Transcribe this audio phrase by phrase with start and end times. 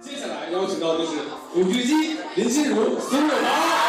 [0.00, 1.12] 接下来邀请到的是
[1.52, 3.87] 古巨基、林心如、孙有华。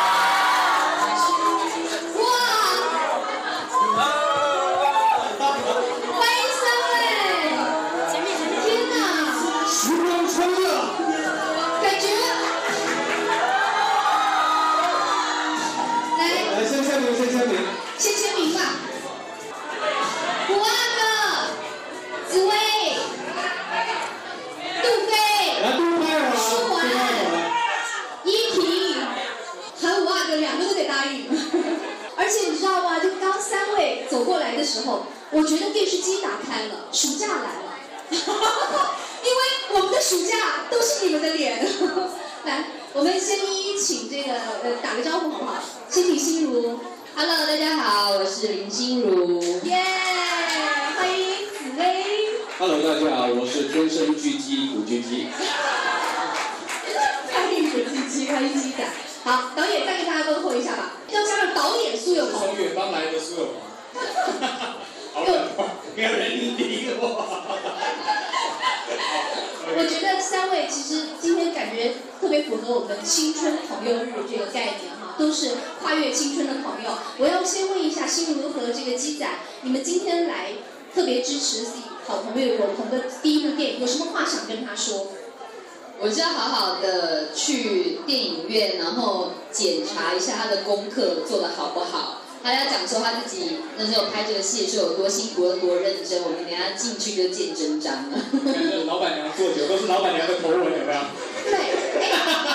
[34.70, 37.76] 时候，我觉得电视机打开了，暑假来了。
[38.12, 39.40] 因为
[39.73, 41.68] 我们的暑假都是你们的脸。
[42.45, 45.55] 来，我们先一一请这个呃打个招呼好不好？
[45.90, 46.80] 先请心如。
[47.16, 49.42] Hello，大家好，我是林心如。
[49.64, 49.84] 耶
[50.98, 52.06] 欢迎紫薇。
[52.59, 55.28] Hello，大家好，我是天生狙击古巨基。
[57.34, 58.88] 欢迎古巨基，欢迎鸡仔。
[59.23, 60.94] 好，导演再给大家问候一下吧。
[61.09, 62.40] 要加上导演苏有朋。
[62.40, 63.69] 从远方来的苏有朋。
[65.14, 65.50] 好冷，
[65.95, 67.26] 没有人理我。
[69.78, 76.90] 我觉得三位其实今天感觉特别符合我们青春朋友日这个概念哈，都是跨越青春的朋友。
[77.20, 79.26] 我要先问一下心如和这个鸡仔，
[79.62, 80.53] 你们今天来
[80.94, 85.08] 特别支持自己好朋友有朋的第一部电影，有什么话想跟他说？
[86.02, 92.19] 我是要好好的去电影院，然后检查一下他的功课做得好不好。
[92.42, 98.18] 他要讲说他自己那时候拍这个戏的时候有多辛苦、有多认真，我们等下进去就见真章了。
[98.86, 101.00] 老板娘做酒，都是老板娘的口吻，有没有？
[101.44, 101.54] 对，
[102.00, 102.04] 哎，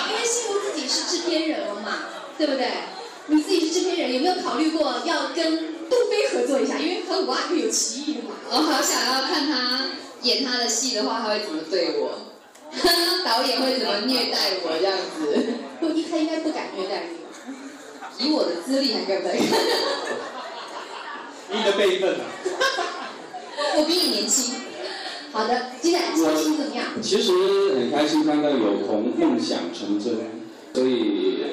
[0.09, 1.99] 因为心如自己是制片人了嘛，
[2.37, 2.67] 对不对？
[3.27, 6.77] 你自己是制片人，有没有考虑过要跟杜飞合作一下？
[6.79, 8.35] 因为和五阿哥有歧义的嘛。
[8.49, 9.89] 我好想要看他
[10.21, 12.21] 演他的戏的话，他会怎么对我？
[13.23, 15.45] 导演会怎么虐待我这样子？
[15.79, 17.17] 不，一他应该不敢虐待你。
[18.19, 19.37] 以我的资历还敢不敢？
[21.51, 22.21] 你的辈分啊。
[23.77, 24.55] 我比你年轻。
[25.31, 26.85] 好的，鸡仔操心怎么样？
[27.01, 27.31] 其实
[27.75, 30.15] 很开心看到有同梦想成真，
[30.73, 31.43] 所以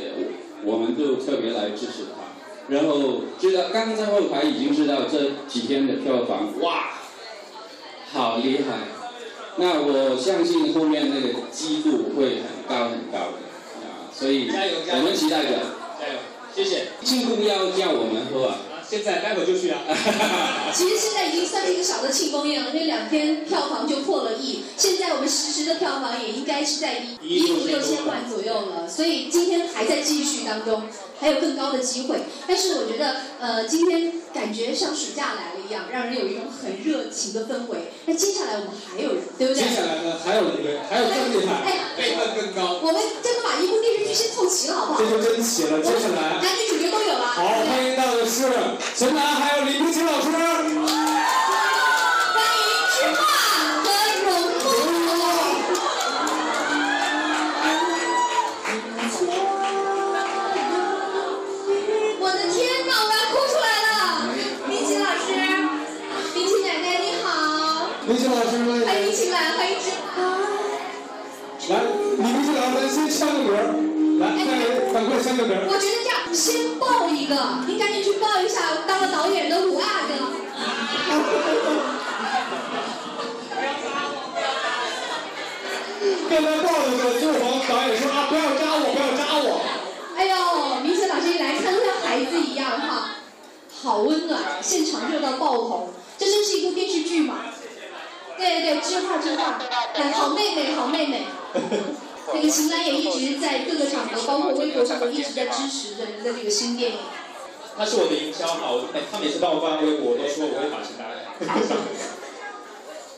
[0.65, 2.23] 我们就特别来支持他。
[2.69, 6.91] 然后知道刚刚在后台已经知道这几天的票房，哇，
[8.13, 8.87] 好厉害！
[9.57, 13.39] 那我相信后面那个基度会很高很高的
[13.83, 15.51] 啊，所以加油加油我们期待着。
[16.01, 16.15] 加油，
[16.55, 16.89] 谢谢。
[17.05, 18.59] 庆功要叫我们喝啊。
[18.73, 19.81] 啊，现在待会就去啊。
[20.75, 30.85] 其实现在已经算是一个小的庆功宴了，因为两天票房就破了亿，现在我们实时的票房也应该是在一一六千万左右了，所以今天还在继续当中，
[31.21, 32.21] 还有更高的机会。
[32.47, 37.93] 但是我觉得，呃，今天感觉像暑假来了一样，让人有一种很热情的氛围。
[38.07, 39.75] 那接下来我们还有人，对不对接？
[39.75, 41.63] 下来呢，还有一位，还有更厉害。
[42.93, 45.09] 我们真的把一部电视剧先凑齐了，好不好这？
[45.09, 45.81] 就真齐了。
[45.81, 47.25] 接下来，男女主角都有了。
[47.27, 48.53] 好，欢迎到的是
[48.95, 50.29] 陈楠，还有李冰清老师。
[75.25, 77.37] 我觉得这样，先报一个，
[77.69, 80.15] 您赶紧去报一下当了导演的五阿哥。
[86.29, 89.63] 刚才报的时候，周黄导演说啊，不要扎我，不要扎我。
[90.17, 93.19] 哎呦，明显老师一来看都像孩子一样哈，
[93.81, 95.89] 好温暖，现场热到爆棚，
[96.19, 97.37] 这真是一部电视剧嘛？
[98.37, 99.61] 对对，知话知话，
[99.95, 101.27] 哎，好妹妹，好妹妹。
[102.35, 106.99] 那个秦岚也一直在各个场合，包括微博上都一直在支持着您的这个新电影。
[107.77, 111.33] 他是我的营销嘛，我每他每次帮我发微博，我都说我会把钱拿来。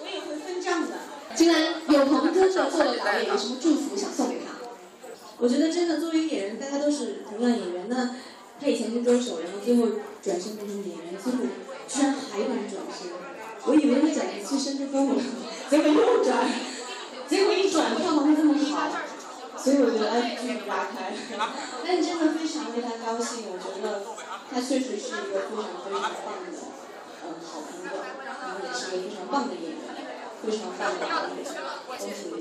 [0.00, 0.96] 我也会分账的。
[1.34, 4.54] 秦岚，有朋哥哥做了导演，有什么祝福想送给他？
[5.38, 7.86] 我觉得真的作为演员，大家都是同样演员。
[7.88, 8.14] 那
[8.60, 9.88] 他以前是歌手，然后最后
[10.22, 11.38] 转身变成演员，最后
[11.88, 13.10] 居然还敢转身。
[13.66, 15.22] 我以为他转一次身就够了，
[15.68, 16.48] 结果又转，
[17.28, 18.90] 结果一转票房还这么好，
[19.56, 21.12] 所以我觉得哎，继续拉开。
[21.86, 24.02] 但真的非常为他高兴，我觉得
[24.50, 26.52] 他确实是一个非常非常棒的
[27.24, 27.88] 嗯好朋友，
[28.24, 29.80] 然后也是一个非常棒的演员，
[30.44, 31.36] 非常棒的导演，
[31.86, 32.36] 恭喜你。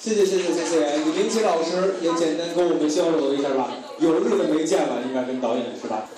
[0.00, 3.70] 谢谢谢谢谢谢，李明启老师也简单跟我们交流一下吧。
[3.98, 6.08] 有日子没见了，应该跟导演是吧？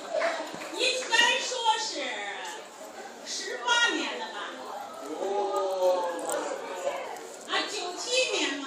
[0.76, 2.04] 应该说是
[3.24, 4.52] 十八年了吧？
[7.48, 8.66] 啊，九七年嘛，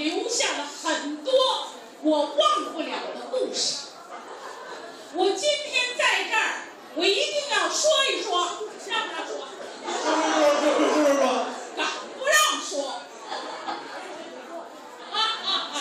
[0.00, 1.32] 留下了很多
[2.02, 3.88] 我忘不了的故事。
[5.12, 6.62] 我今天在这儿，
[6.94, 8.50] 我一定要说一说，
[8.88, 9.46] 让不让说？
[9.84, 9.90] 不
[10.60, 11.20] 不不不不，
[11.76, 11.86] 敢
[12.16, 13.02] 不让说？
[15.12, 15.76] 啊啊啊！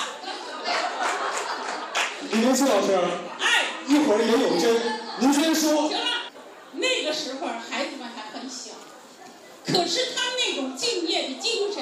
[2.31, 2.99] 李明熙老师，
[3.39, 5.97] 哎，一会儿也有针，您先说行。
[5.97, 6.05] 了，
[6.73, 8.71] 那个时候孩子们还很小，
[9.65, 11.81] 可是他那种敬业的精神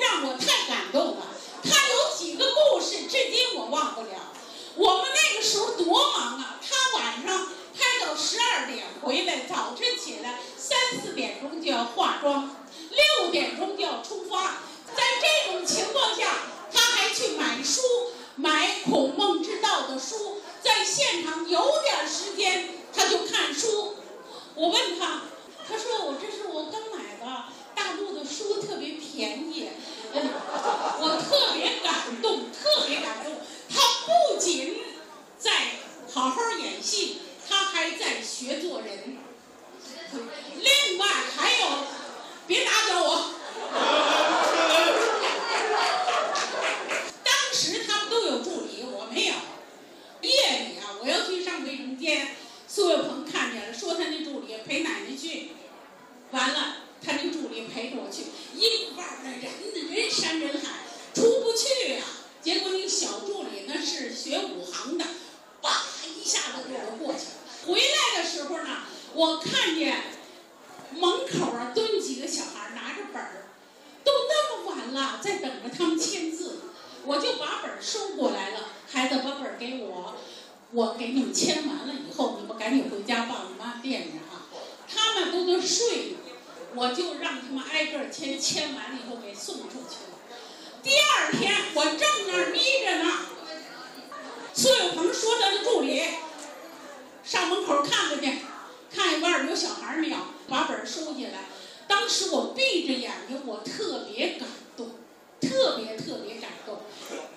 [0.00, 1.27] 让我太感动了。
[1.68, 4.32] 他有几个故事，至今我忘不了。
[4.76, 6.60] 我们那个时候多忙啊！
[6.62, 12.56] 他晚上拍到十二点回来，早晨起来三四点钟就要化妆，
[12.90, 14.58] 六点钟就要出发。
[14.94, 16.28] 在这种情况下，
[16.72, 17.82] 他还去买书，
[18.36, 23.96] 买孔孟之道的书，在现场有点时间他就看书。
[24.54, 25.22] 我问他，
[25.68, 27.44] 他说我这是我刚买的
[27.74, 29.68] 大陆的书，特别便宜。
[30.12, 30.22] 嗯，
[31.00, 33.34] 我特别感动，特别感动。
[33.68, 34.78] 他不仅
[35.38, 35.50] 在
[36.10, 39.18] 好好演戏，他还在学做人。
[40.56, 41.06] 另外
[41.36, 41.66] 还有，
[42.46, 43.34] 别打搅我。
[47.22, 49.34] 当时他们都有助理，我没有。
[50.22, 52.34] 夜里啊，我要去上卫生间，
[52.66, 55.50] 苏有朋看见了，说他那助理陪奶奶去。
[56.30, 58.22] 完了，他那助理陪着我去，
[58.54, 60.80] 一股儿的人人山人海，
[61.14, 62.00] 出不去呀、
[62.42, 65.04] 结果那个小助理呢是学武行的，
[65.62, 65.70] 叭
[66.04, 67.66] 一下子给我过去了。
[67.66, 68.78] 回来的时候呢，
[69.14, 70.02] 我看见
[70.90, 73.46] 门口啊蹲几个小孩拿着本儿，
[74.02, 76.62] 都那么晚了，在等着他们签字。
[77.04, 80.16] 我就把本儿收过来了，孩子把本儿给我，
[80.72, 84.44] 我给你们签完了以后，你们赶紧回家把你妈垫着啊。
[84.92, 86.16] 他们都都睡呢，
[86.74, 90.17] 我就让他们挨个签，签完了以后给送出去了。
[90.82, 93.12] 第二天我正那儿眯着呢，
[94.54, 96.02] 苏有朋说他的助理
[97.24, 98.38] 上门口看看去，
[98.94, 100.16] 看一半儿有小孩儿没有，
[100.48, 101.38] 把本儿收进来。
[101.86, 104.90] 当时我闭着眼睛，我特别感动，
[105.40, 106.80] 特别特别感动。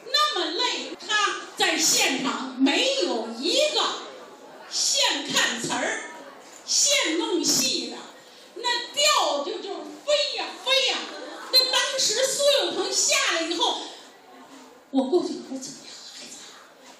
[0.05, 3.83] 那么累，他在现场没有一个
[4.69, 6.03] 现看词儿、
[6.65, 7.97] 现弄戏的，
[8.55, 8.63] 那
[8.93, 10.97] 调就就是飞呀飞呀。
[11.53, 13.81] 那当时苏有朋下来以后，
[14.91, 16.37] 我过去我说怎么样，孩子？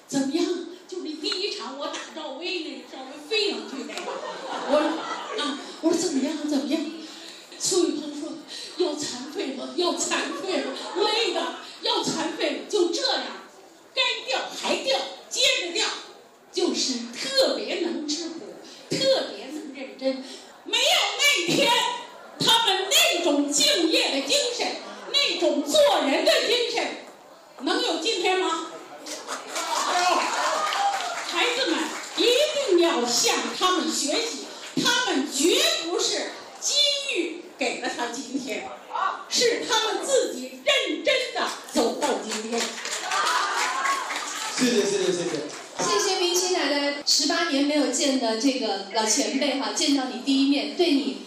[0.08, 0.44] 怎么样？
[0.88, 4.00] 就那第一场我打赵薇那个赵薇飞上去那个，
[4.68, 6.36] 我说啊，我说怎么样？
[6.48, 6.80] 怎么样？
[7.58, 8.28] 苏有朋说
[8.78, 13.24] 要残废吗，要残废了，累的要残废了，就这样，
[13.94, 14.98] 该掉还掉，
[15.30, 15.86] 接着掉，
[16.52, 18.54] 就是特别能吃苦，
[18.90, 20.24] 特别能认真。
[20.64, 20.84] 没有
[21.18, 21.72] 那天
[22.38, 24.66] 他们那种敬业的精神，
[25.12, 26.86] 那种做人的精神，
[27.60, 28.66] 能有今天吗？
[31.28, 31.78] 孩子们
[32.16, 32.22] 一
[32.68, 34.44] 定要向他们学习，
[34.84, 36.74] 他们绝不是机
[37.16, 38.68] 遇给了他今天，
[39.30, 42.60] 是他们自己认真的走到今天。
[44.58, 45.30] 谢谢谢谢谢谢。
[45.78, 51.22] 谢谢明星奶奶，十八年没有见的这个老前辈哈，见到你第一面，对你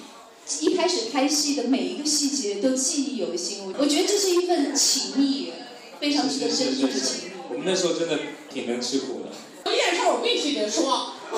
[0.61, 3.65] 一开始拍戏的每一个细节都记忆犹新。
[3.65, 5.51] 我我觉得这是一份情谊，
[5.99, 7.31] 非常值得珍重的情谊。
[7.49, 8.19] 我们那时候真的
[8.53, 9.31] 挺能吃苦的。
[9.65, 11.14] 有一件事我必须得说，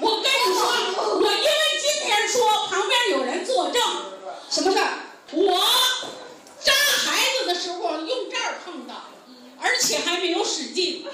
[0.00, 0.60] 我跟你说，
[1.20, 3.82] 我因为今天说旁边有人作证，
[4.50, 4.92] 什么事儿？
[5.32, 5.60] 我
[6.62, 8.94] 扎孩子的时候用这儿碰的，
[9.60, 11.06] 而且还没有使劲，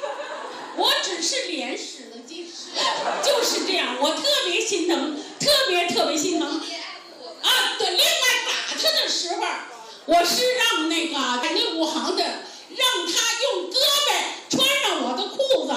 [0.77, 2.47] 我只是脸使了劲，
[3.23, 6.49] 就是这样，我特别心疼，特别特别心疼。
[6.49, 8.05] 啊，对，另外
[8.47, 9.43] 打他的时候，
[10.07, 13.13] 我是让那个那武行的，让他
[13.43, 14.11] 用胳膊
[14.51, 15.73] 穿上我的裤子，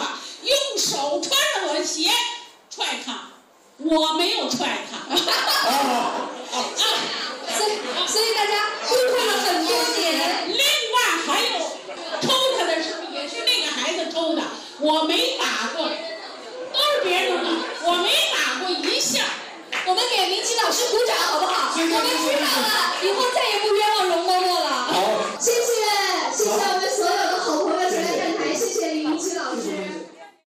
[0.47, 2.09] 用手穿着我的鞋，
[2.69, 3.31] 踹他，
[3.77, 4.97] 我没有踹他。
[5.13, 6.11] 啊，
[6.51, 7.69] 所以
[8.07, 10.47] 所以大家误会了很多年。
[10.47, 11.47] 另外还有
[12.21, 12.25] 抽
[12.57, 14.41] 他的时候也是那个孩子抽的，
[14.79, 15.89] 我没打过，
[16.73, 17.49] 都是别人的，
[17.83, 19.23] 我没打过一下。
[19.85, 21.71] 我们给明奇老师鼓掌好不好？
[21.73, 23.56] 我们知道了，以后再也